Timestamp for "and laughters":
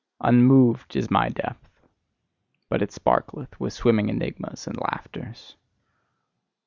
4.65-5.57